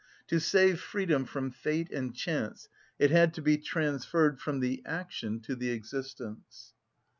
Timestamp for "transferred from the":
3.59-4.81